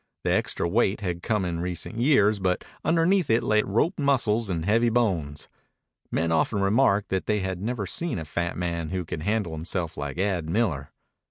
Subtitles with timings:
[0.23, 4.65] The extra weight had come in recent years, but underneath it lay roped muscles and
[4.65, 5.47] heavy bones.
[6.09, 9.97] Men often remarked that they had never seen a fat man who could handle himself
[9.97, 10.89] like Ad Miller.